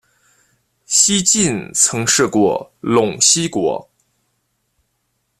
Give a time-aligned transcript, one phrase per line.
[0.87, 3.87] 西晋曾设过陇西国。